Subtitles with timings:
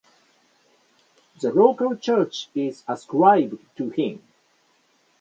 [1.41, 4.23] The local church is ascribed to him.